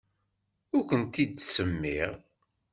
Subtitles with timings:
[0.75, 2.11] Ur kent-id-ttsemmiɣ.